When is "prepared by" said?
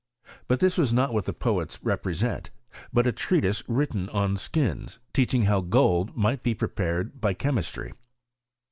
6.55-7.35